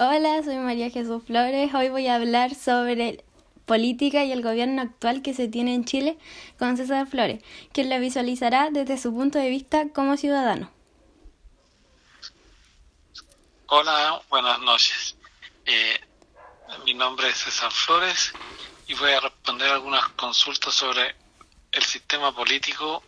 Hola, 0.00 0.40
soy 0.44 0.54
María 0.58 0.90
Jesús 0.90 1.24
Flores. 1.26 1.74
Hoy 1.74 1.88
voy 1.88 2.06
a 2.06 2.14
hablar 2.14 2.54
sobre 2.54 3.24
política 3.66 4.22
y 4.22 4.30
el 4.30 4.42
gobierno 4.42 4.80
actual 4.80 5.22
que 5.22 5.34
se 5.34 5.48
tiene 5.48 5.74
en 5.74 5.84
Chile 5.84 6.16
con 6.56 6.76
César 6.76 7.08
Flores, 7.08 7.42
quien 7.72 7.88
la 7.88 7.98
visualizará 7.98 8.68
desde 8.70 8.96
su 8.96 9.12
punto 9.12 9.40
de 9.40 9.50
vista 9.50 9.88
como 9.92 10.16
ciudadano. 10.16 10.70
Hola, 13.66 14.22
buenas 14.28 14.60
noches. 14.60 15.16
Eh, 15.66 16.00
mi 16.84 16.94
nombre 16.94 17.28
es 17.28 17.38
César 17.38 17.72
Flores 17.72 18.32
y 18.86 18.94
voy 18.94 19.10
a 19.10 19.18
responder 19.18 19.68
algunas 19.68 20.06
consultas 20.10 20.74
sobre 20.74 21.16
el 21.72 21.82
sistema 21.82 22.32
político 22.32 23.02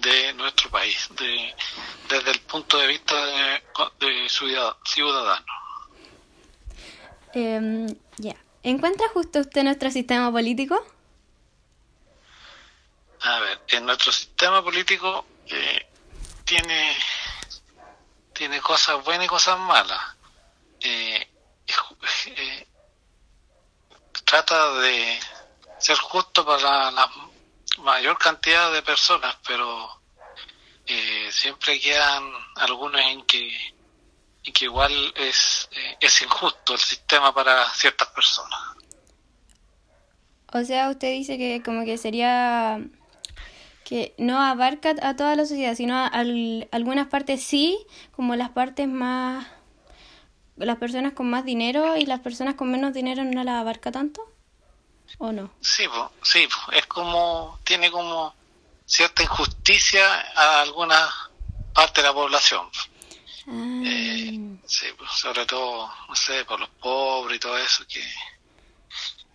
de 0.00 0.32
nuestro 0.34 0.70
país, 0.70 1.08
de, 1.18 1.52
desde 2.08 2.30
el 2.30 2.40
punto 2.42 2.78
de 2.78 2.86
vista 2.86 3.26
de, 3.26 3.62
de 3.98 4.28
ciudadano. 4.28 5.59
Eh, 7.34 7.86
ya. 8.18 8.36
¿Encuentra 8.62 9.08
justo 9.08 9.40
usted 9.40 9.62
nuestro 9.62 9.90
sistema 9.90 10.30
político? 10.30 10.84
A 13.22 13.38
ver, 13.40 13.60
en 13.68 13.86
nuestro 13.86 14.12
sistema 14.12 14.62
político 14.62 15.26
eh, 15.46 15.86
tiene, 16.44 16.96
tiene 18.32 18.60
cosas 18.60 19.04
buenas 19.04 19.26
y 19.26 19.28
cosas 19.28 19.58
malas. 19.58 20.00
Eh, 20.80 21.28
eh, 22.26 22.66
trata 24.24 24.74
de 24.80 25.20
ser 25.78 25.98
justo 25.98 26.44
para 26.44 26.90
la 26.90 27.10
mayor 27.78 28.18
cantidad 28.18 28.72
de 28.72 28.82
personas, 28.82 29.36
pero 29.46 30.00
eh, 30.86 31.28
siempre 31.30 31.80
quedan 31.80 32.32
algunos 32.56 33.00
en 33.00 33.22
que 33.26 33.74
y 34.42 34.52
que 34.52 34.64
igual 34.66 34.92
es, 35.16 35.68
eh, 35.72 35.96
es 36.00 36.22
injusto 36.22 36.74
el 36.74 36.78
sistema 36.78 37.34
para 37.34 37.68
ciertas 37.74 38.08
personas. 38.08 38.60
O 40.52 40.64
sea, 40.64 40.90
usted 40.90 41.12
dice 41.12 41.38
que 41.38 41.62
como 41.62 41.84
que 41.84 41.98
sería 41.98 42.80
que 43.84 44.14
no 44.18 44.40
abarca 44.40 44.94
a 45.02 45.16
toda 45.16 45.36
la 45.36 45.44
sociedad, 45.44 45.74
sino 45.74 45.96
a, 45.96 46.06
algunas 46.06 47.08
partes 47.08 47.42
sí, 47.42 47.86
como 48.12 48.36
las 48.36 48.50
partes 48.50 48.88
más 48.88 49.46
las 50.66 50.76
personas 50.76 51.14
con 51.14 51.30
más 51.30 51.44
dinero 51.44 51.96
y 51.96 52.06
las 52.06 52.20
personas 52.20 52.54
con 52.54 52.70
menos 52.70 52.92
dinero 52.92 53.24
no 53.24 53.42
las 53.44 53.60
abarca 53.60 53.90
tanto 53.90 54.22
o 55.18 55.32
no 55.32 55.50
sí 55.60 55.84
sí 56.22 56.46
es 56.72 56.86
como 56.86 57.58
tiene 57.64 57.90
como 57.90 58.34
cierta 58.84 59.22
injusticia 59.22 60.04
a 60.36 60.62
alguna 60.62 61.08
parte 61.72 62.02
de 62.02 62.08
la 62.08 62.12
población 62.12 62.66
eh, 63.52 64.58
sí, 64.66 64.86
pues, 64.96 65.10
sobre 65.10 65.44
todo, 65.46 65.90
no 66.08 66.14
sé, 66.14 66.44
por 66.44 66.60
los 66.60 66.68
pobres 66.70 67.36
y 67.36 67.40
todo 67.40 67.58
eso, 67.58 67.84
que, 67.88 68.02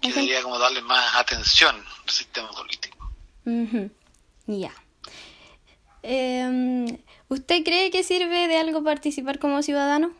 que 0.02 0.10
debería 0.10 0.42
como 0.42 0.58
darle 0.58 0.82
más 0.82 1.16
atención 1.16 1.76
al 1.76 2.10
sistema 2.10 2.50
político. 2.52 3.12
Ya. 4.48 4.72
Em, 6.02 6.98
¿Usted 7.28 7.64
cree 7.64 7.92
que 7.92 8.04
sirve 8.04 8.48
de 8.48 8.58
algo 8.58 8.84
participar 8.84 9.40
como 9.40 9.62
ciudadano? 9.64 10.14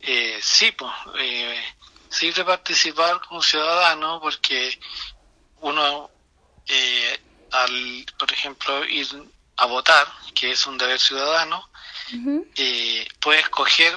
Eh, 0.00 0.38
sí, 0.42 0.72
pues, 0.72 0.92
eh, 1.20 1.60
sirve 2.08 2.44
participar 2.44 3.20
como 3.20 3.42
ciudadano 3.42 4.20
porque 4.20 4.78
uno, 5.60 6.10
eh, 6.66 7.20
al, 7.52 8.06
por 8.18 8.32
ejemplo, 8.32 8.84
ir 8.86 9.06
a 9.62 9.66
votar, 9.66 10.06
que 10.34 10.50
es 10.50 10.66
un 10.66 10.76
deber 10.76 10.98
ciudadano, 10.98 11.68
eh, 12.56 13.06
puede 13.20 13.40
escoger 13.40 13.96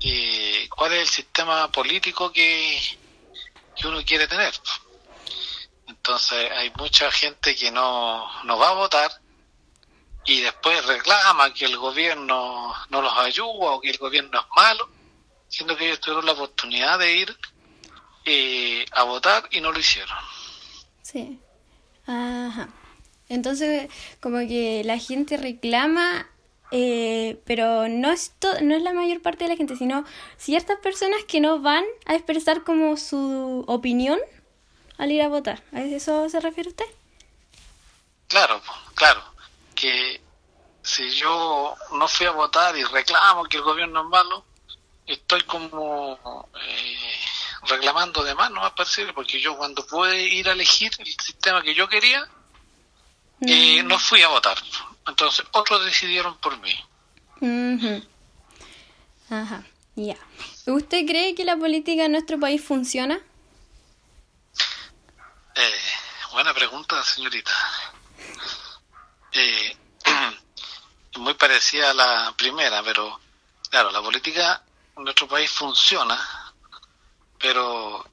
eh, 0.00 0.68
cuál 0.70 0.92
es 0.92 1.00
el 1.00 1.08
sistema 1.08 1.70
político 1.72 2.30
que, 2.32 2.80
que 3.76 3.88
uno 3.88 4.04
quiere 4.04 4.28
tener. 4.28 4.54
Entonces 5.88 6.50
hay 6.52 6.72
mucha 6.78 7.10
gente 7.10 7.56
que 7.56 7.72
no, 7.72 8.24
no 8.44 8.56
va 8.56 8.68
a 8.70 8.74
votar 8.74 9.10
y 10.24 10.40
después 10.40 10.86
reclama 10.86 11.52
que 11.52 11.64
el 11.64 11.76
gobierno 11.76 12.72
no 12.88 13.02
los 13.02 13.18
ayuda 13.18 13.72
o 13.72 13.80
que 13.80 13.90
el 13.90 13.98
gobierno 13.98 14.40
es 14.40 14.46
malo, 14.54 14.88
siendo 15.48 15.76
que 15.76 15.86
ellos 15.86 16.00
tuvieron 16.00 16.24
la 16.24 16.32
oportunidad 16.32 17.00
de 17.00 17.16
ir 17.16 17.38
eh, 18.24 18.86
a 18.92 19.02
votar 19.02 19.48
y 19.50 19.60
no 19.60 19.72
lo 19.72 19.78
hicieron. 19.78 20.16
Sí. 21.02 21.40
Ajá. 22.06 22.68
Entonces, 23.28 23.90
como 24.20 24.38
que 24.38 24.82
la 24.84 24.98
gente 24.98 25.36
reclama, 25.36 26.28
eh, 26.70 27.40
pero 27.44 27.88
no 27.88 28.10
es, 28.10 28.32
no 28.62 28.74
es 28.74 28.82
la 28.82 28.92
mayor 28.92 29.22
parte 29.22 29.44
de 29.44 29.50
la 29.50 29.56
gente, 29.56 29.76
sino 29.76 30.04
ciertas 30.36 30.78
personas 30.78 31.24
que 31.24 31.40
no 31.40 31.60
van 31.60 31.84
a 32.06 32.14
expresar 32.14 32.64
como 32.64 32.96
su 32.96 33.64
opinión 33.66 34.18
al 34.98 35.12
ir 35.12 35.22
a 35.22 35.28
votar. 35.28 35.62
¿A 35.72 35.82
eso 35.82 36.28
se 36.28 36.40
refiere 36.40 36.70
usted? 36.70 36.86
Claro, 38.28 38.60
claro. 38.94 39.22
Que 39.74 40.20
si 40.82 41.10
yo 41.10 41.74
no 41.92 42.08
fui 42.08 42.26
a 42.26 42.32
votar 42.32 42.76
y 42.76 42.84
reclamo 42.84 43.44
que 43.44 43.56
el 43.56 43.62
gobierno 43.62 44.02
es 44.02 44.08
malo, 44.08 44.44
estoy 45.06 45.42
como 45.42 46.48
eh, 46.60 47.14
reclamando 47.68 48.22
de 48.22 48.34
más, 48.34 48.50
no 48.50 48.60
va 48.60 48.68
a 48.68 48.74
parecer, 48.74 49.12
porque 49.14 49.40
yo 49.40 49.56
cuando 49.56 49.86
pude 49.86 50.22
ir 50.22 50.48
a 50.48 50.52
elegir 50.52 50.92
el 50.98 51.06
sistema 51.06 51.62
que 51.62 51.74
yo 51.74 51.88
quería, 51.88 52.28
y 53.46 53.82
no 53.82 53.98
fui 53.98 54.22
a 54.22 54.28
votar. 54.28 54.56
Entonces 55.06 55.44
otros 55.52 55.84
decidieron 55.84 56.36
por 56.38 56.58
mí. 56.60 56.74
Ajá, 59.30 59.64
ya. 59.96 60.16
¿Usted 60.66 61.06
cree 61.06 61.34
que 61.34 61.44
la 61.44 61.56
política 61.56 62.04
en 62.04 62.12
nuestro 62.12 62.38
país 62.38 62.62
funciona? 62.64 63.20
Eh, 65.54 65.80
buena 66.32 66.54
pregunta, 66.54 67.02
señorita. 67.04 67.52
Eh, 69.32 69.76
muy 71.18 71.34
parecida 71.34 71.90
a 71.90 71.94
la 71.94 72.34
primera, 72.36 72.82
pero 72.82 73.20
claro, 73.70 73.90
la 73.90 74.02
política 74.02 74.62
en 74.96 75.04
nuestro 75.04 75.28
país 75.28 75.50
funciona, 75.50 76.18
pero 77.38 78.04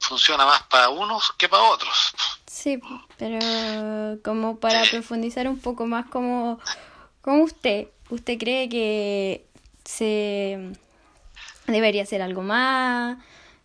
funciona 0.00 0.44
más 0.46 0.62
para 0.64 0.88
unos 0.88 1.32
que 1.32 1.48
para 1.48 1.64
otros. 1.64 2.12
Sí, 2.50 2.80
pero 3.18 3.38
como 4.24 4.58
para 4.58 4.82
profundizar 4.90 5.48
un 5.48 5.60
poco 5.60 5.86
más 5.86 6.06
como, 6.06 6.58
como 7.20 7.44
usted, 7.44 7.88
¿usted 8.08 8.38
cree 8.38 8.68
que 8.68 9.46
se 9.84 10.72
debería 11.66 12.02
hacer 12.02 12.22
algo 12.22 12.42
más? 12.42 13.18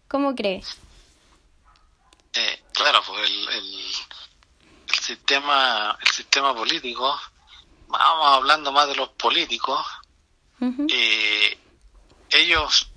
¿Cómo 0.08 0.36
cree? 0.36 0.62
Eh, 2.34 2.64
claro, 2.74 3.02
pues 3.08 3.30
el, 3.30 3.50
el, 3.50 3.94
sistema 5.02 5.98
el 6.02 6.08
sistema 6.10 6.54
político, 6.54 7.20
vamos 7.88 8.38
hablando 8.38 8.72
más 8.72 8.88
de 8.88 8.96
los 8.96 9.10
políticos, 9.10 9.86
eh, 10.90 11.58
ellos 12.30 12.90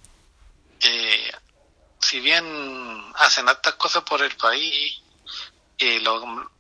eh, 0.80 1.32
si 2.00 2.20
bien 2.20 2.44
hacen 3.16 3.48
hartas 3.48 3.74
cosas 3.74 4.04
por 4.04 4.22
el 4.22 4.36
país, 4.36 5.00
eh, 5.78 6.00
lo, 6.00 6.50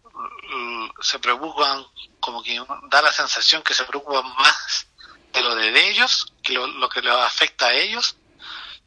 se 1.00 1.18
preocupan, 1.18 1.84
como 2.20 2.42
que 2.42 2.60
da 2.88 3.02
la 3.02 3.12
sensación 3.12 3.62
que 3.62 3.74
se 3.74 3.84
preocupan 3.84 4.24
más 4.36 4.88
de 5.32 5.42
lo 5.42 5.54
de 5.54 5.88
ellos, 5.88 6.32
que 6.42 6.54
lo, 6.54 6.88
que 6.88 7.02
les 7.02 7.12
afecta 7.12 7.66
a 7.66 7.74
ellos, 7.74 8.16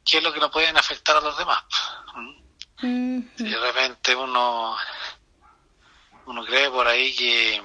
que 0.03 0.17
es 0.17 0.23
lo 0.23 0.33
que 0.33 0.39
no 0.39 0.49
pueden 0.49 0.77
afectar 0.77 1.17
a 1.17 1.21
los 1.21 1.37
demás. 1.37 1.63
¿Mm? 2.81 3.21
Si 3.37 3.43
de 3.43 3.59
repente 3.59 4.15
uno, 4.15 4.77
uno 6.25 6.45
cree 6.45 6.69
por 6.69 6.87
ahí 6.87 7.15
que 7.15 7.61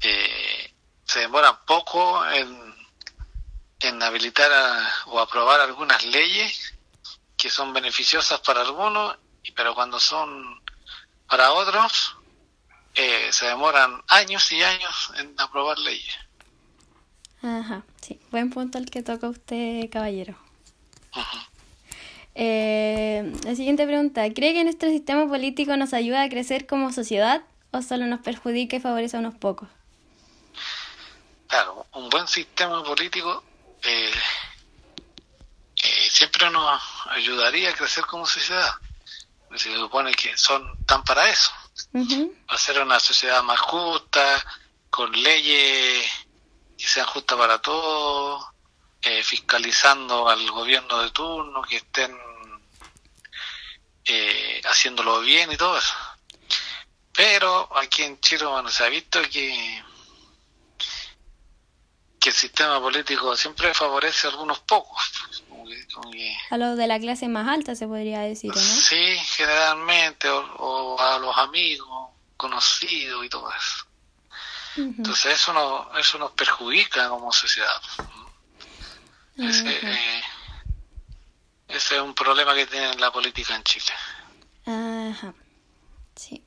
eh, 0.00 0.74
se 1.04 1.20
demoran 1.20 1.64
poco 1.64 2.26
en 2.26 2.72
en 3.82 4.02
habilitar 4.02 4.50
o 5.06 5.20
aprobar 5.20 5.60
algunas 5.60 6.04
leyes 6.04 6.74
que 7.36 7.50
son 7.50 7.72
beneficiosas 7.72 8.40
para 8.40 8.60
algunos, 8.60 9.16
pero 9.50 9.74
cuando 9.74 9.98
son 9.98 10.62
para 11.28 11.52
otros, 11.52 12.16
eh, 12.94 13.28
se 13.32 13.46
demoran 13.46 14.02
años 14.08 14.50
y 14.52 14.62
años 14.62 15.12
en 15.16 15.34
aprobar 15.38 15.78
leyes. 15.78 16.16
Ajá, 17.42 17.82
sí, 18.00 18.20
buen 18.30 18.50
punto 18.50 18.78
el 18.78 18.88
que 18.90 19.02
toca 19.02 19.28
usted, 19.28 19.90
caballero. 19.90 20.36
Eh, 22.34 23.32
la 23.44 23.54
siguiente 23.54 23.86
pregunta, 23.86 24.22
¿cree 24.32 24.54
que 24.54 24.64
nuestro 24.64 24.88
sistema 24.88 25.28
político 25.28 25.76
nos 25.76 25.92
ayuda 25.92 26.22
a 26.22 26.28
crecer 26.28 26.66
como 26.66 26.92
sociedad 26.92 27.42
o 27.72 27.82
solo 27.82 28.06
nos 28.06 28.20
perjudica 28.20 28.76
y 28.76 28.80
favorece 28.80 29.16
a 29.16 29.20
unos 29.20 29.34
pocos? 29.34 29.68
Claro, 31.48 31.86
un 31.92 32.08
buen 32.08 32.26
sistema 32.26 32.82
político 32.82 33.44
eh, 33.82 34.10
eh, 35.82 36.08
siempre 36.08 36.48
nos 36.50 36.80
ayudaría 37.10 37.70
a 37.70 37.74
crecer 37.74 38.04
como 38.06 38.24
sociedad. 38.26 38.70
Se 39.56 39.74
supone 39.74 40.12
que 40.14 40.36
son 40.36 40.84
tan 40.86 41.04
para 41.04 41.28
eso, 41.28 41.50
para 42.46 42.58
ser 42.58 42.80
una 42.80 42.98
sociedad 42.98 43.42
más 43.42 43.60
justa, 43.60 44.44
con 44.88 45.12
leyes 45.12 46.10
que 46.76 46.86
sean 46.86 47.06
justas 47.06 47.38
para 47.38 47.60
todos, 47.60 48.46
eh, 49.02 49.22
fiscalizando 49.22 50.28
al 50.28 50.50
gobierno 50.50 51.02
de 51.02 51.10
turno, 51.10 51.62
que 51.62 51.76
estén 51.76 52.16
eh, 54.04 54.60
haciéndolo 54.64 55.20
bien 55.20 55.52
y 55.52 55.56
todo 55.56 55.78
eso. 55.78 55.94
Pero 57.12 57.68
aquí 57.76 58.02
en 58.02 58.20
Chile, 58.20 58.46
bueno, 58.46 58.70
se 58.70 58.84
ha 58.84 58.88
visto 58.88 59.20
que, 59.22 59.84
que 62.18 62.28
el 62.30 62.34
sistema 62.34 62.80
político 62.80 63.36
siempre 63.36 63.74
favorece 63.74 64.26
a 64.26 64.30
algunos 64.30 64.60
pocos. 64.60 65.02
A 66.50 66.56
los 66.56 66.76
de 66.76 66.86
la 66.86 66.98
clase 66.98 67.28
más 67.28 67.48
alta 67.48 67.74
se 67.74 67.86
podría 67.86 68.20
decir, 68.20 68.50
¿no? 68.54 68.60
Sí, 68.60 69.16
generalmente, 69.36 70.28
o, 70.28 70.96
a 71.00 71.18
los 71.18 71.36
amigos, 71.38 72.10
conocidos 72.36 73.24
y 73.24 73.28
todo 73.28 73.50
eso. 73.50 73.86
Entonces 74.76 75.34
eso, 75.34 75.52
no, 75.52 75.98
eso 75.98 76.18
nos 76.18 76.32
perjudica 76.32 77.08
como 77.08 77.32
sociedad. 77.32 77.80
Ese, 79.36 79.68
eh, 79.68 80.22
ese, 81.68 81.96
es 81.96 82.02
un 82.02 82.14
problema 82.14 82.54
que 82.54 82.66
tiene 82.66 82.94
la 82.96 83.10
política 83.12 83.54
en 83.54 83.62
Chile. 83.64 83.92
Ajá, 84.66 85.34
sí. 86.16 86.42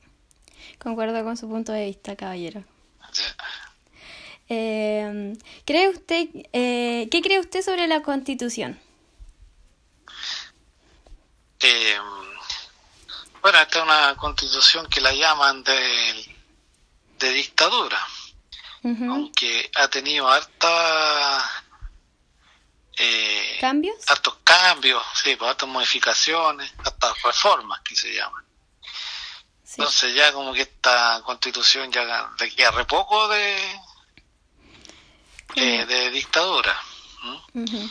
Concuerdo 0.78 1.22
con 1.24 1.36
su 1.36 1.48
punto 1.48 1.72
de 1.72 1.86
vista, 1.86 2.16
caballero. 2.16 2.64
Eh, 4.48 5.36
¿cree 5.64 5.88
usted, 5.88 6.28
eh, 6.52 7.08
¿Qué 7.10 7.22
cree 7.22 7.40
usted 7.40 7.62
sobre 7.62 7.86
la 7.86 8.02
Constitución? 8.02 8.78
Eh, 11.68 11.98
bueno, 13.42 13.58
esta 13.58 13.78
es 13.78 13.84
una 13.84 14.16
constitución 14.16 14.86
que 14.88 15.00
la 15.00 15.12
llaman 15.12 15.64
de, 15.64 16.36
de 17.18 17.30
dictadura, 17.32 17.98
aunque 18.84 19.68
ha 19.74 19.88
tenido 19.88 20.28
harta... 20.28 21.64
Eh, 22.98 23.58
¿Cambios? 23.60 23.96
Hartos 24.06 24.36
cambios, 24.44 25.02
sí, 25.22 25.34
pues, 25.34 25.50
hartas 25.50 25.68
modificaciones, 25.68 26.72
hartas 26.84 27.20
reformas 27.22 27.80
que 27.80 27.96
se 27.96 28.14
llaman. 28.14 28.44
Entonces 29.68 30.14
ya 30.14 30.32
como 30.32 30.54
que 30.54 30.62
esta 30.62 31.20
constitución 31.24 31.90
ya 31.90 32.30
le 32.38 32.54
queda 32.54 32.70
re 32.70 32.84
poco 32.84 33.26
de, 33.28 33.80
de, 35.56 36.10
dictadura. 36.10 36.80
eh, 37.54 37.88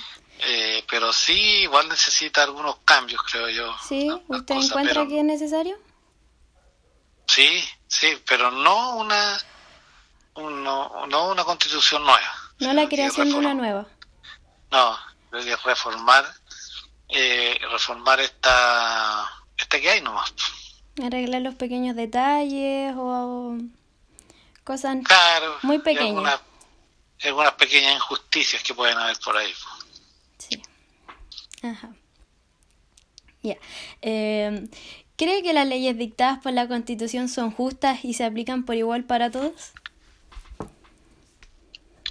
pero 1.06 1.14
sí, 1.14 1.62
igual 1.62 1.88
necesita 1.88 2.42
algunos 2.42 2.78
cambios, 2.84 3.22
creo 3.30 3.48
yo. 3.50 3.76
¿Sí? 3.88 4.10
¿Usted 4.28 4.56
encuentra 4.56 5.06
que 5.06 5.20
es 5.20 5.24
necesario? 5.24 5.78
Sí, 7.28 7.64
sí, 7.88 8.18
pero 8.28 8.50
no 8.50 8.96
una, 8.96 9.38
no, 10.36 11.06
no 11.06 11.30
una 11.30 11.44
constitución 11.44 12.04
nueva. 12.04 12.34
No 12.58 12.74
la 12.74 12.90
creación 12.90 13.30
de 13.30 13.36
una 13.36 13.54
nueva. 13.54 13.86
No, 14.72 14.98
que 15.32 15.56
reformar, 15.58 16.26
eh, 17.10 17.60
reformar 17.70 18.20
esta, 18.22 19.30
esta 19.58 19.80
que 19.80 19.92
hay 19.92 20.02
nomás 20.02 20.34
arreglar 21.04 21.42
los 21.42 21.56
pequeños 21.56 21.96
detalles 21.96 22.94
o 22.98 23.58
cosas 24.64 24.96
muy 25.62 25.80
pequeñas. 25.80 26.40
Algunas, 27.22 27.52
pequeñas 27.54 27.96
injusticias 27.96 28.64
que 28.64 28.74
pueden 28.74 28.98
haber 28.98 29.18
por 29.20 29.36
ahí. 29.36 29.54
Sí. 30.38 30.62
Ajá. 31.72 31.90
Ya. 33.42 33.58
Eh, 34.02 34.68
¿Cree 35.18 35.44
que 35.44 35.54
las 35.54 35.68
leyes 35.68 35.98
dictadas 35.98 36.40
por 36.40 36.54
la 36.54 36.68
Constitución 36.68 37.30
son 37.30 37.52
justas 37.52 38.04
y 38.04 38.14
se 38.14 38.26
aplican 38.26 38.66
por 38.66 38.76
igual 38.76 39.06
para 39.06 39.32
todos? 39.32 39.72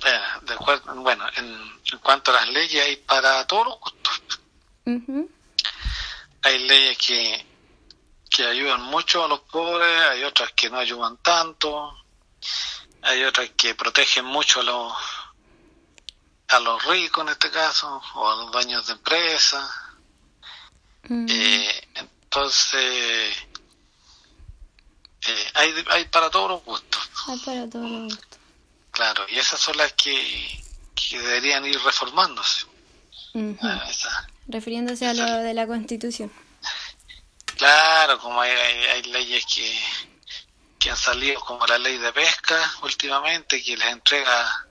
Eh, 0.06 0.20
de 0.46 0.54
acuerdo, 0.54 0.94
bueno, 1.02 1.24
en, 1.36 1.98
cuanto 2.00 2.30
a 2.30 2.34
las 2.34 2.48
leyes 2.48 2.84
hay 2.84 2.96
para 2.96 3.46
todos 3.46 3.66
los 3.66 3.80
gustos. 3.80 4.20
Hay 6.42 6.58
leyes 6.66 6.98
que 6.98 7.54
que 8.34 8.44
ayudan 8.44 8.82
mucho 8.82 9.24
a 9.24 9.28
los 9.28 9.40
pobres, 9.40 10.02
hay 10.10 10.24
otras 10.24 10.50
que 10.56 10.68
no 10.68 10.78
ayudan 10.78 11.16
tanto, 11.18 11.96
hay 13.02 13.22
otras 13.22 13.50
que 13.50 13.76
protegen 13.76 14.24
mucho 14.24 14.58
a 14.58 14.64
los, 14.64 14.92
a 16.56 16.60
los 16.60 16.84
ricos 16.84 17.22
en 17.22 17.30
este 17.30 17.50
caso, 17.50 18.00
o 18.14 18.30
a 18.30 18.36
los 18.36 18.52
dueños 18.52 18.86
de 18.86 18.92
empresas. 18.92 19.70
Mm. 21.08 21.26
Eh, 21.28 21.88
entonces, 21.94 23.36
eh, 25.26 25.50
hay, 25.54 25.84
hay 25.90 26.04
para 26.06 26.30
todos 26.30 26.50
los 26.50 26.64
gustos. 26.64 27.10
Hay 27.28 27.38
para 27.38 27.68
todos 27.68 27.90
los 27.90 28.02
gustos. 28.04 28.38
Claro, 28.90 29.26
y 29.28 29.38
esas 29.38 29.58
son 29.58 29.76
las 29.76 29.92
que, 29.94 30.64
que 30.94 31.18
deberían 31.18 31.64
ir 31.66 31.80
reformándose. 31.80 32.66
Ah, 33.62 33.84
Refiriéndose 34.46 35.06
a 35.06 35.14
lo 35.14 35.24
de 35.24 35.54
la 35.54 35.66
Constitución. 35.66 36.30
Claro, 37.56 38.18
como 38.20 38.40
hay, 38.40 38.50
hay, 38.50 39.02
leyes 39.04 39.44
que, 39.46 39.80
que 40.78 40.90
han 40.90 40.96
salido, 40.96 41.40
como 41.40 41.66
la 41.66 41.78
ley 41.78 41.98
de 41.98 42.12
pesca 42.12 42.56
últimamente, 42.82 43.62
que 43.62 43.76
les 43.76 43.88
entrega 43.88 44.66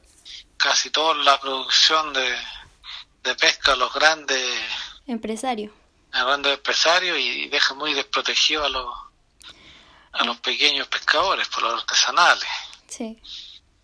casi 0.58 0.90
toda 0.90 1.16
la 1.16 1.40
producción 1.40 2.14
de, 2.14 2.36
de 3.24 3.36
pesca 3.36 3.74
a 3.74 3.76
los 3.76 3.94
grandes 3.94 4.44
empresarios. 5.08 5.72
A 6.12 6.24
grandes 6.24 6.54
empresarios 6.54 7.18
y 7.18 7.48
deja 7.48 7.74
muy 7.74 7.94
desprotegido 7.94 8.64
a 8.64 8.70
los, 8.70 8.94
a 10.12 10.24
los 10.24 10.38
pequeños 10.40 10.88
pescadores, 10.88 11.48
por 11.48 11.64
los 11.64 11.82
artesanales. 11.82 12.48
Sí. 12.88 13.20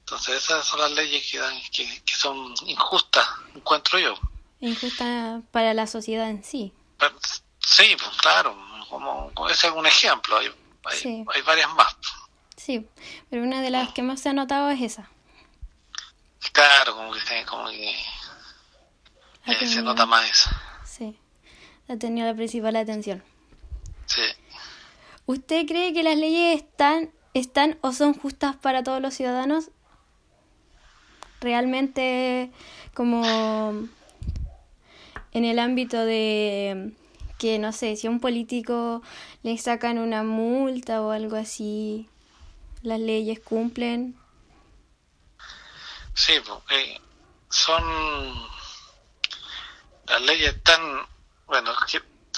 Entonces 0.01 0.44
esas 0.44 0.66
son 0.66 0.80
las 0.80 0.92
leyes 0.92 1.27
que, 1.30 1.39
dan, 1.39 1.60
que, 1.71 2.01
que 2.04 2.16
son 2.16 2.54
injustas, 2.66 3.27
encuentro 3.56 4.00
yo. 4.00 4.16
Injustas 4.60 5.42
para 5.51 5.74
la 5.74 5.88
sociedad 5.88 6.30
en 6.30 6.44
sí. 6.44 6.74
Sí, 7.60 7.95
pues 7.95 8.18
claro, 8.18 8.57
como 8.89 9.31
ese 9.50 9.68
es 9.68 9.74
un 9.74 9.86
ejemplo, 9.86 10.38
hay, 10.38 11.25
hay, 11.33 11.42
varias 11.44 11.74
más. 11.75 11.95
Sí, 12.57 12.88
pero 13.30 13.44
una 13.44 13.62
de 13.62 13.69
las 13.69 13.94
que 13.94 14.01
más 14.01 14.19
se 14.19 14.30
ha 14.30 14.33
notado 14.33 14.69
es 14.69 14.81
esa. 14.81 15.10
Claro, 16.51 16.95
como 16.95 17.12
que, 17.13 17.45
como 17.45 17.69
que 17.69 17.89
eh, 19.45 19.68
se 19.68 19.81
nota 19.81 20.06
más 20.06 20.30
eso. 20.30 20.50
Sí, 20.86 21.18
ha 21.88 21.97
tenido 21.97 22.27
la 22.27 22.33
principal 22.33 22.75
atención. 22.75 23.24
Sí. 24.06 24.21
¿Usted 25.25 25.65
cree 25.68 25.94
que 25.94 26.03
las 26.03 26.18
leyes 26.18 26.62
están, 26.62 27.12
están 27.33 27.77
o 27.81 27.91
son 27.91 28.13
justas 28.13 28.56
para 28.56 28.83
todos 28.83 29.01
los 29.01 29.13
ciudadanos? 29.13 29.69
Realmente 31.41 32.51
como 32.94 33.88
en 35.31 35.45
el 35.45 35.59
ámbito 35.59 36.04
de 36.04 36.92
que 37.37 37.57
no 37.57 37.71
sé, 37.71 37.95
si 37.95 38.07
a 38.07 38.09
un 38.09 38.19
político 38.19 39.02
le 39.44 39.57
sacan 39.57 39.97
una 39.97 40.23
multa 40.23 41.02
o 41.02 41.11
algo 41.11 41.37
así, 41.37 42.09
las 42.81 42.99
leyes 42.99 43.40
cumplen. 43.40 44.19
Sí, 46.19 46.33
eh, 46.71 47.02
son 47.49 48.49
las 50.06 50.21
leyes 50.21 50.54
están, 50.54 51.07
bueno, 51.45 51.73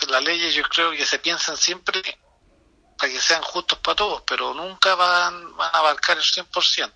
las 0.08 0.24
leyes 0.24 0.54
yo 0.54 0.62
creo 0.70 0.92
que 0.92 1.04
se 1.04 1.18
piensan 1.18 1.58
siempre 1.58 2.00
para 2.96 3.12
que 3.12 3.20
sean 3.20 3.42
justos 3.42 3.80
para 3.80 3.96
todos, 3.96 4.22
pero 4.28 4.54
nunca 4.54 4.94
van, 4.94 5.58
van 5.58 5.74
a 5.74 5.80
abarcar 5.80 6.16
el 6.16 6.24
100%. 6.24 6.94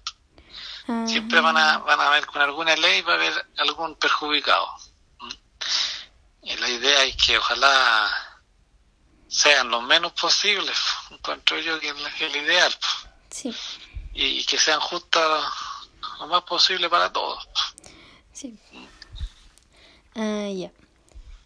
Siempre 1.07 1.41
van 1.41 1.57
a, 1.57 1.79
van 1.79 1.99
a 1.99 2.11
ver 2.11 2.27
con 2.27 2.43
alguna 2.43 2.75
ley 2.75 3.01
va 3.01 3.13
a 3.13 3.15
haber 3.15 3.47
algún 3.57 3.95
perjudicado. 3.95 4.69
Y 6.43 6.55
la 6.55 6.69
idea 6.69 7.03
es 7.05 7.17
que 7.17 7.39
ojalá 7.39 8.43
sean 9.27 9.69
lo 9.69 9.81
menos 9.81 10.11
posibles, 10.11 10.77
encuentro 11.09 11.57
yo 11.57 11.79
que 11.79 11.89
es 11.89 12.21
el 12.21 12.35
ideal. 12.35 12.77
Sí. 13.31 13.55
Y 14.13 14.45
que 14.45 14.59
sean 14.59 14.79
justas 14.79 15.43
lo 16.19 16.27
más 16.27 16.43
posible 16.43 16.89
para 16.89 17.11
todos. 17.11 17.47
Sí. 18.33 18.57
Ah, 20.15 20.47
ya. 20.49 20.71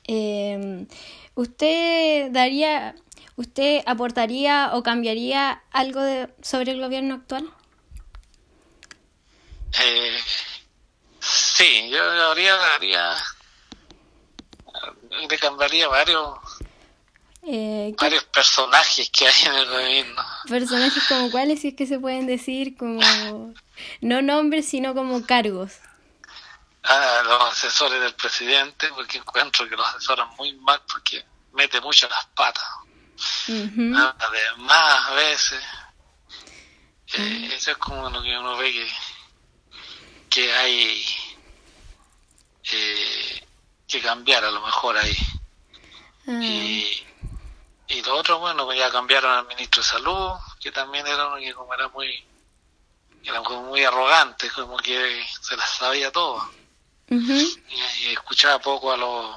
Em, 0.05 0.87
¿Usted 1.35 2.31
daría, 2.31 2.95
usted 3.35 3.83
aportaría 3.85 4.71
o 4.73 4.83
cambiaría 4.83 5.63
algo 5.71 6.01
de, 6.01 6.33
sobre 6.41 6.71
el 6.71 6.81
gobierno 6.81 7.15
actual? 7.15 7.49
Eh, 9.79 10.17
sí, 11.19 11.89
yo 11.89 12.01
haría, 12.31 12.75
haría 12.75 13.15
le 15.29 15.37
cambiaría 15.37 15.87
varios 15.87 16.37
eh, 17.43 17.93
varios 17.97 18.23
personajes 18.25 19.09
que 19.09 19.27
hay 19.27 19.43
en 19.45 19.55
el 19.55 19.69
gobierno. 19.69 20.23
Personajes 20.47 21.03
como 21.07 21.31
cuáles, 21.31 21.61
si 21.61 21.69
es 21.69 21.73
que 21.75 21.87
se 21.87 21.99
pueden 21.99 22.27
decir, 22.27 22.75
como 22.77 23.53
no 24.01 24.21
nombres, 24.21 24.67
sino 24.67 24.93
como 24.93 25.25
cargos. 25.25 25.79
Ah, 26.83 27.21
los 27.23 27.53
asesores 27.53 28.01
del 28.01 28.13
presidente, 28.15 28.87
porque 28.95 29.17
encuentro 29.17 29.67
que 29.67 29.75
los 29.75 29.87
asesoran 29.87 30.29
muy 30.37 30.53
mal 30.53 30.81
porque 30.91 31.25
mete 31.53 31.81
mucho 31.81 32.07
las 32.09 32.25
patas. 32.27 32.63
Además, 33.47 35.07
a 35.07 35.13
veces, 35.13 35.61
eh, 37.13 37.49
eso 37.53 37.71
es 37.71 37.77
como 37.77 38.09
lo 38.09 38.21
que 38.21 38.37
uno 38.37 38.55
ve 38.57 38.71
que, 38.71 38.87
que 40.29 40.53
hay 40.53 41.05
eh, 42.71 43.47
que 43.87 44.01
cambiar 44.01 44.45
a 44.45 44.51
lo 44.51 44.61
mejor 44.61 44.97
ahí. 44.97 45.17
Ah, 46.27 46.39
Y, 46.41 47.05
y 47.89 48.01
lo 48.03 48.15
otro, 48.17 48.39
bueno, 48.39 48.71
ya 48.73 48.91
cambiaron 48.91 49.31
al 49.31 49.47
ministro 49.47 49.81
de 49.81 49.89
salud, 49.89 50.31
que 50.59 50.71
también 50.71 51.05
era 51.07 51.27
uno 51.27 51.37
que 51.37 51.53
como 51.53 51.73
era 51.73 51.87
muy, 51.89 52.23
era 53.23 53.41
como 53.43 53.63
muy 53.63 53.83
arrogante, 53.83 54.49
como 54.51 54.77
que 54.77 55.25
se 55.41 55.57
las 55.57 55.69
sabía 55.71 56.11
todo. 56.11 56.49
Y, 57.09 57.15
y 58.01 58.07
escuchaba 58.13 58.59
poco 58.59 58.91
a 58.91 58.97
los, 58.97 59.35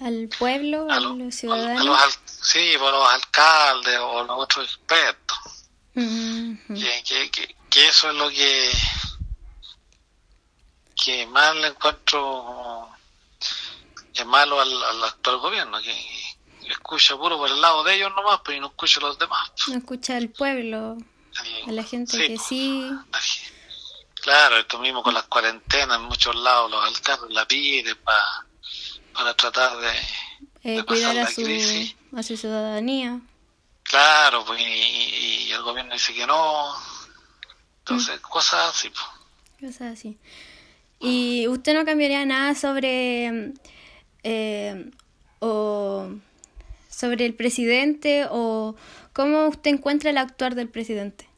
Al 0.00 0.28
pueblo, 0.36 0.88
a, 0.90 0.96
a 0.96 1.00
los, 1.00 1.28
a 1.28 1.30
ciudadanos. 1.38 1.80
a 1.80 2.06
los 2.06 2.18
sí, 2.26 2.74
a 2.74 2.78
los 2.78 3.08
alcaldes 3.08 3.98
o 4.00 4.24
los 4.24 4.38
otros 4.38 4.66
expertos. 4.66 5.38
Que, 5.94 7.02
que, 7.06 7.30
que, 7.30 7.56
que 7.70 7.88
eso 7.88 8.10
es 8.10 8.16
lo 8.16 8.28
que 8.30 8.72
que 10.96 11.26
más 11.26 11.54
le 11.56 11.68
encuentro 11.68 12.88
es 14.14 14.26
malo 14.26 14.60
al, 14.60 14.82
al 14.84 15.04
actual 15.04 15.38
gobierno 15.38 15.80
que 15.80 15.92
escucha 16.70 17.16
puro 17.16 17.36
por 17.38 17.50
el 17.50 17.60
lado 17.60 17.82
de 17.84 17.94
ellos 17.94 18.10
nomás 18.16 18.40
pero 18.44 18.56
y 18.56 18.60
no 18.60 18.68
escucha 18.68 19.00
a 19.00 19.04
los 19.04 19.18
demás 19.18 19.50
No 19.68 19.76
escucha 19.76 20.16
al 20.16 20.28
pueblo, 20.28 20.96
a 21.66 21.72
la 21.72 21.82
gente 21.84 22.16
sí, 22.16 22.26
que 22.28 22.36
po. 22.36 22.42
sí. 22.44 22.90
claro 24.22 24.58
esto 24.58 24.78
mismo 24.78 25.02
con 25.02 25.14
las 25.14 25.24
cuarentenas 25.24 25.98
en 25.98 26.04
muchos 26.04 26.34
lados 26.36 26.70
los 26.70 26.84
alcaldes 26.84 27.30
la 27.30 27.46
piden 27.46 27.96
pa- 28.04 28.46
para 29.12 29.34
tratar 29.34 29.76
de, 29.78 29.90
eh, 30.62 30.76
de 30.76 30.84
cuidar 30.84 31.14
pasar 31.14 31.18
a 31.18 31.24
la 31.24 31.30
su, 31.30 31.42
crisis 31.42 31.96
a 32.16 32.22
su 32.22 32.36
ciudadanía. 32.36 33.20
claro 33.82 34.44
pues 34.44 34.60
y, 34.60 35.50
el 35.52 35.62
gobierno 35.62 35.92
dice 35.94 36.12
que 36.14 36.26
no 36.26 36.74
entonces 37.80 38.18
cosas 38.20 38.70
así 38.74 38.88
pues. 38.90 39.04
Cosas 39.72 39.92
así. 39.98 40.18
¿Y 41.00 41.46
usted 41.48 41.74
no 41.74 41.84
cambiaría 41.84 42.24
nada 42.26 42.54
sobre 42.54 43.52
eh, 44.22 44.90
o 45.38 46.08
sobre 46.94 47.26
el 47.26 47.34
presidente 47.34 48.26
o 48.30 48.76
cómo 49.12 49.48
usted 49.48 49.70
encuentra 49.72 50.10
el 50.10 50.18
actuar 50.18 50.54
del 50.54 50.68
presidente? 50.68 51.28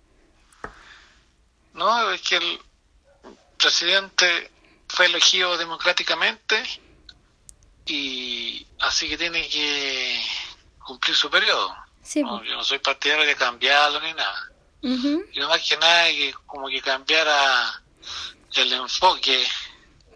No, 1.73 2.11
es 2.11 2.21
que 2.23 2.37
el 2.37 2.59
presidente 3.57 4.51
fue 4.89 5.07
elegido 5.07 5.57
democráticamente 5.57 6.63
y 7.87 8.67
así 8.81 9.09
que 9.09 9.17
tiene 9.17 9.49
que 9.49 10.21
cumplir 10.85 11.17
su 11.17 11.31
periodo. 11.31 11.75
Sí. 12.03 12.23
No, 12.23 12.43
yo 12.45 12.55
no 12.55 12.65
soy 12.65 12.79
partidario 12.79 13.27
de 13.27 13.35
cambiarlo 13.35 14.01
ni 14.01 14.13
nada. 14.13 14.51
Ujú. 14.83 15.25
Y 15.33 15.41
no 15.41 15.49
más 15.49 15.61
que 15.67 15.77
nada 15.77 16.09
que 16.09 16.35
como 16.47 16.69
que 16.69 16.81
cambiara 16.81 17.83
el 18.55 18.73
enfoque 18.73 19.45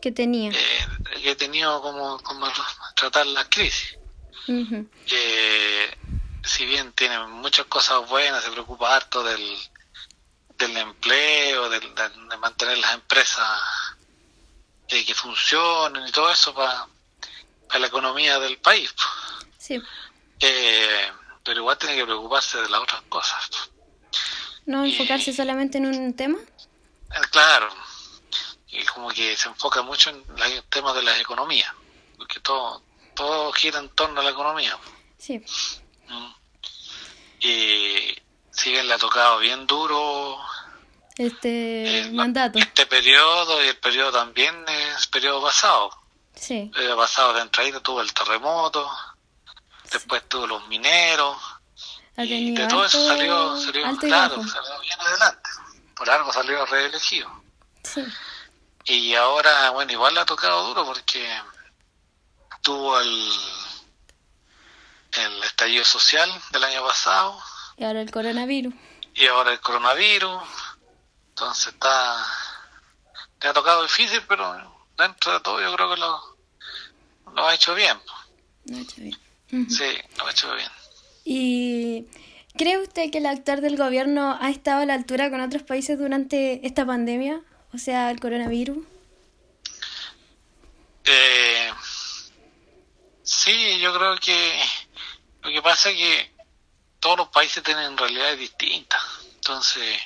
¿Qué 0.01 0.13
tenía? 0.13 0.51
eh, 0.51 0.87
que 1.23 1.31
he 1.33 1.37
tenido 1.37 1.83
como, 1.83 2.19
como 2.21 2.47
tratar 2.95 3.27
la 3.27 3.45
crisis. 3.49 3.99
Que 5.07 5.99
si 6.45 6.67
bien 6.67 6.93
tiene 6.93 7.19
muchas 7.27 7.67
cosas 7.67 8.09
buenas, 8.09 8.43
se 8.45 8.51
preocupa 8.51 8.95
harto 8.97 9.23
del, 9.23 9.59
del 10.59 10.77
empleo, 10.77 11.69
del- 11.69 11.95
de, 11.95 12.37
mantener 12.39 12.79
las 12.79 12.95
empresas 12.95 13.47
eh, 14.89 15.05
que 15.05 15.15
funcionen 15.15 16.07
y 16.07 16.13
todo 16.13 16.31
eso 16.31 16.53
para 16.55 16.87
la 17.79 17.87
economía 17.87 18.39
del 18.41 18.59
país. 18.59 18.93
Sí. 19.59 19.81
Eh, 20.41 21.13
pero 21.45 21.61
igual 21.61 21.79
tiene 21.79 21.97
que 21.97 22.05
preocuparse 22.05 22.61
de 22.61 22.69
las 22.69 22.81
otras 22.81 23.03
cosas. 23.09 23.51
No 24.67 24.85
Y- 24.85 24.93
enfocarse 24.93 25.33
solamente 25.33 25.79
en 25.79 25.87
un 25.87 26.15
tema. 26.15 26.39
Eh, 26.39 27.21
Claro, 27.31 27.69
y 28.69 28.85
como 28.85 29.09
que 29.11 29.37
se 29.37 29.49
enfoca 29.49 29.83
mucho 29.83 30.11
en 30.11 30.25
la- 30.37 30.47
el 30.49 30.63
tema 30.65 30.93
de 30.93 31.03
las 31.03 31.19
economías, 31.21 31.73
porque 32.17 32.41
todo, 32.41 32.83
todo 33.21 33.53
gira 33.53 33.79
en 33.79 33.91
torno 33.91 34.23
a 34.23 34.25
la 34.25 34.31
economía. 34.31 34.79
Sí. 35.19 35.45
Mm. 36.09 36.33
Y 37.41 38.17
bien 38.67 38.89
le 38.89 38.95
ha 38.95 38.99
tocado 38.99 39.39
bien 39.39 39.67
duro 39.67 40.39
Este 41.19 42.01
eh, 42.01 42.11
mandato. 42.13 42.59
este 42.59 42.87
periodo 42.87 43.63
y 43.63 43.69
el 43.69 43.77
periodo 43.77 44.13
también 44.13 44.65
es 44.69 45.07
periodo 45.09 45.43
pasado. 45.43 45.91
Sí. 46.35 46.61
El 46.61 46.71
periodo 46.71 46.97
pasado 46.97 47.35
de 47.35 47.43
entrada 47.43 47.81
tuvo 47.81 48.01
el 48.01 48.13
terremoto, 48.15 48.91
después 49.93 50.27
tuvo 50.27 50.47
los 50.47 50.67
mineros, 50.69 51.37
Ha 52.17 52.25
y 52.25 52.55
de 52.55 52.67
todo 52.69 52.87
eso 52.87 53.07
salió, 53.07 53.57
salió 53.59 53.99
claro, 53.99 54.43
salió 54.47 54.81
bien 54.81 55.01
adelante. 55.01 55.51
Por 55.95 56.09
algo 56.09 56.33
salió 56.33 56.65
reelegido. 56.65 57.31
Sí. 57.83 58.03
Y 58.87 59.15
ahora, 59.15 59.71
bueno, 59.71 59.93
igual 59.93 60.15
le 60.15 60.21
ha 60.21 60.25
tocado 60.25 60.69
duro 60.69 60.87
porque 60.87 61.29
tuvo 62.63 62.99
el, 63.01 63.31
el 65.13 65.43
estallido 65.45 65.85
social 65.85 66.31
del 66.53 66.65
año 66.65 66.83
pasado 66.85 67.39
Y 67.77 67.85
ahora 67.85 68.01
el 68.03 68.11
coronavirus. 68.11 68.75
y 69.15 69.27
ahora 69.27 69.53
el 69.53 69.61
coronavirus. 69.61 70.43
Entonces 71.31 71.73
está. 71.73 72.27
Le 73.43 73.49
ha 73.49 73.53
tocado 73.55 73.83
difícil, 73.83 74.21
pero 74.29 74.85
dentro 74.99 75.33
de 75.33 75.41
todo 75.41 75.61
yo 75.61 75.75
creo 75.75 75.91
que 75.95 76.01
lo, 76.01 76.37
lo 77.35 77.47
ha 77.47 77.55
hecho 77.55 77.75
bien. 77.75 77.99
No 78.67 78.77
ha 78.77 78.81
hecho 78.83 79.01
bien. 79.01 79.19
Sí, 79.71 79.93
lo 80.19 80.27
ha 80.27 80.31
hecho 80.31 80.55
bien. 80.55 80.69
¿Y 81.25 82.07
cree 82.57 82.79
usted 82.79 83.11
que 83.11 83.19
el 83.19 83.27
actuar 83.27 83.63
del 83.63 83.77
gobierno 83.77 84.37
ha 84.41 84.51
estado 84.51 84.83
a 84.83 84.87
la 84.87 84.95
altura 84.95 85.31
con 85.31 85.41
otros 85.41 85.63
países 85.63 85.99
durante 85.99 86.67
esta 86.67 86.85
pandemia? 86.85 87.41
O 87.73 87.79
sea, 87.79 88.11
el 88.11 88.21
coronavirus. 88.21 88.79
Eh, 91.05 91.71
sí, 93.31 93.79
yo 93.79 93.95
creo 93.95 94.17
que 94.17 94.61
lo 95.43 95.51
que 95.51 95.63
pasa 95.63 95.91
es 95.91 95.97
que 95.97 96.35
todos 96.99 97.19
los 97.19 97.29
países 97.29 97.63
tienen 97.63 97.97
realidades 97.97 98.39
distintas. 98.39 99.01
Entonces, 99.35 100.01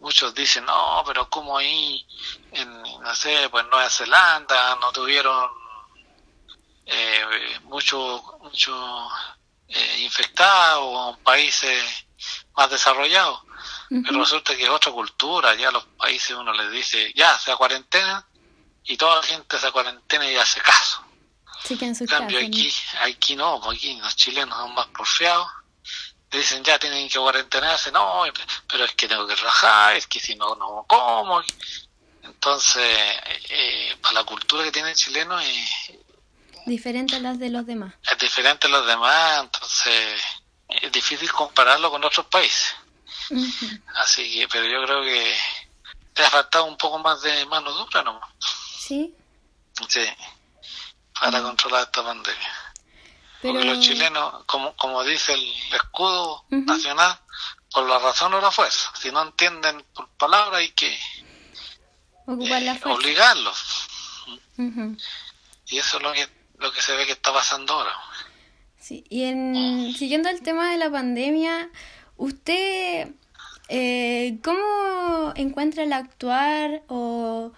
muchos 0.00 0.34
dicen, 0.34 0.64
no, 0.64 1.02
pero 1.06 1.28
como 1.28 1.58
ahí, 1.58 2.06
en, 2.52 2.82
no 2.82 3.14
sé, 3.14 3.48
pues 3.50 3.66
Nueva 3.66 3.90
Zelanda 3.90 4.76
no 4.76 4.92
tuvieron 4.92 5.50
eh, 6.86 7.58
mucho, 7.64 8.38
mucho 8.40 9.08
eh, 9.68 9.98
infectados, 10.00 11.18
países 11.18 11.84
más 12.54 12.70
desarrollados. 12.70 13.42
Pero 13.88 14.20
resulta 14.20 14.56
que 14.56 14.62
es 14.62 14.68
otra 14.68 14.92
cultura, 14.92 15.56
ya 15.56 15.72
los 15.72 15.84
países 15.84 16.30
uno 16.36 16.52
les 16.52 16.70
dice, 16.70 17.12
ya, 17.16 17.36
sea 17.36 17.56
cuarentena, 17.56 18.24
y 18.84 18.96
toda 18.96 19.16
la 19.16 19.22
gente 19.24 19.58
se 19.58 19.72
cuarentena 19.72 20.30
y 20.30 20.36
hace 20.36 20.60
caso. 20.60 21.09
Sí 21.64 21.76
que 21.76 21.86
en 21.86 21.94
cambio 21.94 22.06
casas, 22.06 22.30
¿no? 22.30 22.36
aquí, 22.48 22.72
aquí 23.00 23.36
no, 23.36 23.70
aquí 23.70 23.96
los 24.00 24.16
chilenos 24.16 24.56
son 24.56 24.74
más 24.74 24.86
porfiados. 24.88 25.48
Dicen 26.30 26.62
ya 26.62 26.78
tienen 26.78 27.08
que 27.08 27.18
cuarentenarse, 27.18 27.90
no, 27.90 28.22
pero 28.68 28.84
es 28.84 28.94
que 28.94 29.08
tengo 29.08 29.26
que 29.26 29.34
trabajar, 29.34 29.96
es 29.96 30.06
que 30.06 30.20
si 30.20 30.36
no, 30.36 30.54
no 30.54 30.84
como. 30.86 31.42
Entonces, 32.22 32.84
eh, 33.48 33.96
para 34.00 34.14
la 34.14 34.24
cultura 34.24 34.62
que 34.64 34.70
tiene 34.72 34.90
el 34.90 34.96
chileno 34.96 35.38
es, 35.40 35.92
Diferente 36.66 37.16
a 37.16 37.20
las 37.20 37.38
de 37.38 37.50
los 37.50 37.66
demás. 37.66 37.94
es 38.02 38.18
diferente 38.18 38.66
a 38.66 38.70
los 38.70 38.86
demás, 38.86 39.40
entonces 39.44 40.22
es 40.68 40.92
difícil 40.92 41.32
compararlo 41.32 41.90
con 41.90 42.04
otros 42.04 42.26
países. 42.26 42.74
Así 43.96 44.30
que, 44.32 44.48
pero 44.48 44.66
yo 44.66 44.84
creo 44.84 45.02
que 45.02 45.34
te 46.12 46.22
ha 46.24 46.30
faltado 46.30 46.64
un 46.66 46.76
poco 46.76 46.98
más 46.98 47.22
de 47.22 47.44
mano 47.46 47.72
dura, 47.72 48.02
¿no? 48.02 48.20
Sí, 48.78 49.14
Sí, 49.88 50.04
para 51.20 51.42
controlar 51.42 51.82
esta 51.82 52.02
pandemia. 52.02 52.52
pero... 53.42 53.54
Porque 53.54 53.68
los 53.68 53.80
chilenos, 53.80 54.44
como, 54.46 54.74
como 54.76 55.04
dice 55.04 55.34
el 55.34 55.52
escudo 55.74 56.44
nacional, 56.50 57.18
por 57.72 57.88
la 57.88 57.98
razón 57.98 58.34
o 58.34 58.40
la 58.40 58.50
fuerza. 58.50 58.90
Si 58.98 59.10
no 59.10 59.22
entienden 59.22 59.84
por 59.94 60.08
palabra 60.10 60.58
hay 60.58 60.70
que 60.70 60.92
eh, 60.92 62.80
obligarlos. 62.84 63.88
Ujú. 64.56 64.96
Y 65.68 65.78
eso 65.78 65.98
es 65.98 66.02
lo 66.02 66.12
que, 66.12 66.28
lo 66.58 66.72
que 66.72 66.82
se 66.82 66.96
ve 66.96 67.06
que 67.06 67.12
está 67.12 67.32
pasando 67.32 67.74
ahora. 67.74 67.92
Sí, 68.78 69.04
y 69.08 69.24
en, 69.24 69.94
siguiendo 69.96 70.28
el 70.28 70.42
tema 70.42 70.70
de 70.70 70.78
la 70.78 70.90
pandemia, 70.90 71.70
¿usted 72.16 73.08
eh, 73.68 74.38
cómo 74.42 75.32
encuentra 75.36 75.84
el 75.84 75.92
actuar 75.92 76.82
o 76.88 77.52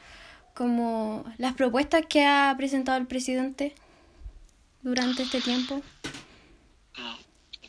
como 0.55 1.25
las 1.39 1.55
propuestas 1.55 2.05
que 2.09 2.27
ha 2.27 2.55
presentado 2.57 2.99
el 2.99 3.07
presidente 3.07 3.75
durante 4.83 5.23
este 5.23 5.41
tiempo? 5.41 5.83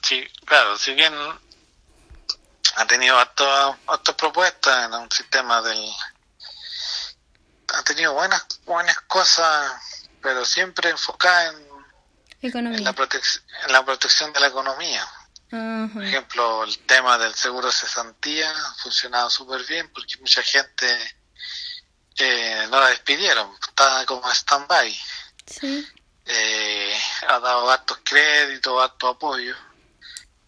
Sí, 0.01 0.23
claro, 0.45 0.77
si 0.77 0.93
bien 0.93 1.13
ha 2.75 2.85
tenido 2.85 3.17
hartas 3.17 4.15
propuestas 4.17 4.85
en 4.85 4.93
un 4.93 5.11
sistema 5.11 5.61
del... 5.61 5.89
Ha 7.75 7.83
tenido 7.83 8.13
buenas, 8.13 8.45
buenas 8.65 8.99
cosas, 9.01 10.09
pero 10.21 10.45
siempre 10.45 10.89
enfocada 10.89 11.49
en, 11.49 11.55
en, 12.41 12.83
la 12.83 12.93
en 12.95 13.71
la 13.71 13.85
protección 13.85 14.33
de 14.33 14.39
la 14.39 14.47
economía. 14.47 15.07
Por 15.49 16.03
ejemplo, 16.03 16.63
el 16.63 16.79
tema 16.79 17.19
del 17.19 17.35
seguro 17.35 17.67
de 17.67 17.73
cesantía 17.73 18.49
ha 18.49 18.73
funcionado 18.75 19.29
súper 19.29 19.63
bien 19.65 19.87
porque 19.93 20.17
mucha 20.17 20.41
gente 20.41 20.87
eh, 22.17 22.67
no 22.69 22.79
la 22.79 22.87
despidieron, 22.87 23.49
está 23.61 24.05
como 24.05 24.29
stand-by. 24.31 24.95
Sí. 25.45 25.87
Eh, 26.25 26.97
ha 27.27 27.39
dado 27.39 27.69
hartos 27.69 27.99
créditos, 28.03 28.81
hartos 28.81 29.15
apoyo 29.15 29.55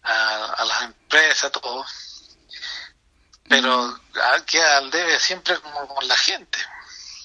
a, 0.02 0.52
a 0.52 0.64
las 0.64 0.82
empresas, 0.82 1.52
todo. 1.52 1.84
Pero 3.48 4.00
queda 4.46 4.78
al 4.78 4.90
debe 4.90 5.18
siempre 5.20 5.58
como 5.60 5.86
con 5.86 6.06
la 6.08 6.16
gente. 6.16 6.58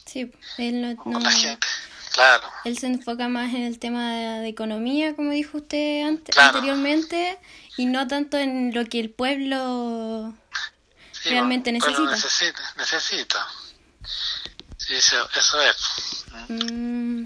Sí, 0.06 0.32
él 0.58 0.82
no, 0.82 0.96
Con 1.02 1.24
la 1.24 1.32
gente, 1.32 1.68
claro. 2.14 2.48
Él 2.66 2.78
se 2.78 2.88
enfoca 2.88 3.28
más 3.28 3.54
en 3.54 3.64
el 3.64 3.80
tema 3.80 4.14
de, 4.14 4.48
economía, 4.48 5.16
como 5.16 5.32
dijo 5.32 5.58
usted 5.58 6.04
antes, 6.06 6.38
anteriormente, 6.38 7.40
y 7.78 7.86
no 7.86 8.08
tanto 8.08 8.38
en 8.38 8.74
lo 8.74 8.86
que 8.86 9.00
el 9.00 9.10
pueblo 9.10 10.34
realmente 11.24 11.72
necesita. 11.72 12.12
necesita. 12.12 12.74
Necesita. 12.78 13.48
Sí, 14.92 14.98
eso, 14.98 15.30
eso 15.34 15.62
es. 15.62 16.26
Mm. 16.50 17.26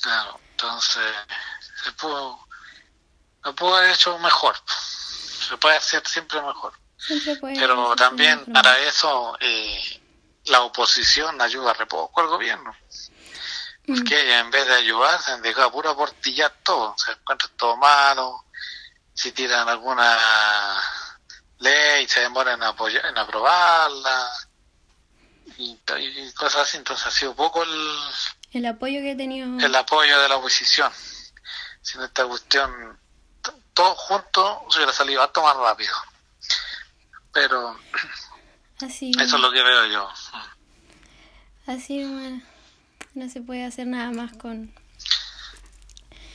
Claro, 0.00 0.40
entonces 0.50 1.14
se 1.84 1.92
pudo, 1.92 2.48
se 3.44 3.52
pudo 3.52 3.76
haber 3.76 3.92
hecho 3.92 4.18
mejor. 4.18 4.56
Se 4.66 5.56
puede 5.58 5.76
hacer 5.76 6.04
siempre 6.08 6.42
mejor. 6.42 6.72
Pero 7.40 7.94
también 7.94 8.44
para 8.46 8.76
eso 8.80 9.36
eh, 9.38 10.02
la 10.46 10.62
oposición 10.62 11.40
ayuda 11.40 11.72
re 11.74 11.86
poco 11.86 12.20
al 12.20 12.26
gobierno. 12.26 12.76
Porque 13.86 14.16
mm. 14.16 14.30
en 14.30 14.50
vez 14.50 14.66
de 14.66 14.74
ayudar 14.74 15.22
se 15.22 15.30
han 15.30 15.42
dejado 15.42 15.70
pura 15.70 15.94
portillar 15.94 16.52
todo. 16.64 16.96
Se 16.98 17.12
encuentran 17.12 17.56
todo 17.56 17.76
malo. 17.76 18.44
Si 19.14 19.30
tiran 19.30 19.68
alguna 19.68 20.18
ley, 21.58 22.08
se 22.08 22.20
demoran 22.20 22.54
en, 22.54 22.64
apoyar, 22.64 23.06
en 23.06 23.18
aprobarla. 23.18 24.47
Y, 25.58 25.76
cosas 26.34 26.62
así. 26.62 26.76
Entonces 26.78 27.06
ha 27.06 27.10
sido 27.10 27.34
poco 27.34 27.62
el, 27.62 27.98
el 28.52 28.66
apoyo 28.66 29.00
que 29.00 29.12
he 29.12 29.16
tenido. 29.16 29.58
El 29.58 29.74
apoyo 29.74 30.18
de 30.20 30.28
la 30.28 30.36
oposición. 30.36 30.90
Si 31.82 31.98
esta 31.98 32.26
cuestión, 32.26 32.98
todo 33.74 33.94
junto 33.94 34.66
se 34.70 34.78
hubiera 34.78 34.92
salido 34.92 35.22
a 35.22 35.32
tomar 35.32 35.56
rápido. 35.56 35.94
Pero 37.32 37.78
Así, 38.80 39.10
eso 39.20 39.36
es 39.36 39.42
lo 39.42 39.50
que 39.50 39.62
veo 39.62 39.86
yo. 39.86 40.08
Así, 41.66 42.04
bueno, 42.04 42.40
no 43.14 43.28
se 43.28 43.40
puede 43.40 43.64
hacer 43.64 43.86
nada 43.86 44.10
más 44.12 44.36
con... 44.36 44.72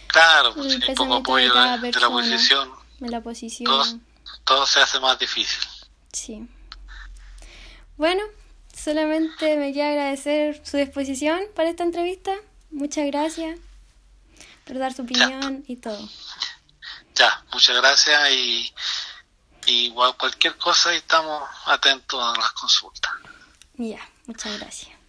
Claro, 0.07 0.53
pues, 0.53 0.73
sin 0.73 0.95
poco 0.95 1.15
apoyo 1.15 1.53
de, 1.53 1.91
la 1.91 2.07
oposición. 2.07 2.71
De 2.99 3.09
la 3.09 3.17
oposición. 3.19 4.05
Todo, 4.43 4.67
se 4.67 4.81
hace 4.81 4.99
más 4.99 5.17
difícil. 5.17 5.63
Sí. 6.11 6.47
Bueno, 7.97 8.23
solamente 8.83 9.55
me 9.57 9.71
queda 9.71 9.89
agradecer 9.89 10.61
su 10.65 10.77
disposición 10.77 11.41
para 11.55 11.69
esta 11.69 11.83
entrevista. 11.83 12.33
Muchas 12.71 13.05
gracias 13.07 13.59
por 14.65 14.77
dar 14.77 14.93
su 14.93 15.03
opinión 15.03 15.63
y 15.67 15.77
todo. 15.77 16.09
Ya, 17.15 17.43
muchas 17.53 17.77
gracias 17.77 18.31
y, 18.31 18.73
y 19.67 19.93
cualquier 20.17 20.57
cosa 20.57 20.93
estamos 20.93 21.43
atentos 21.65 22.19
a 22.21 22.37
las 22.39 22.51
consultas. 22.53 23.11
Ya, 23.77 24.01
muchas 24.25 24.59
gracias. 24.59 25.02